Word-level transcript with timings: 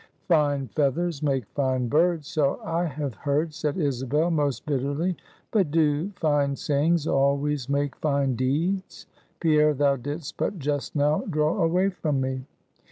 "Fine 0.27 0.69
feathers 0.69 1.21
make 1.21 1.45
fine 1.53 1.87
birds, 1.87 2.27
so 2.27 2.59
I 2.63 2.85
have 2.85 3.13
heard," 3.13 3.53
said 3.53 3.77
Isabel, 3.77 4.31
most 4.31 4.65
bitterly 4.65 5.15
"but 5.51 5.69
do 5.69 6.09
fine 6.15 6.55
sayings 6.55 7.05
always 7.05 7.69
make 7.69 7.95
fine 7.97 8.35
deeds? 8.35 9.05
Pierre, 9.39 9.75
thou 9.75 9.97
didst 9.97 10.37
but 10.37 10.57
just 10.57 10.95
now 10.95 11.19
draw 11.29 11.61
away 11.63 11.91
from 11.91 12.19
me!" 12.19 12.45